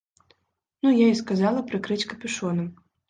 Ну 0.87 0.93
я 1.03 1.07
і 1.15 1.19
сказала 1.21 1.63
прыкрыць 1.69 2.07
капюшонам. 2.15 2.67